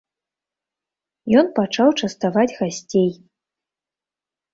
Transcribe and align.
Ён 1.41 1.47
пачаў 1.59 1.89
частаваць 2.03 2.55
гасцей. 2.61 3.09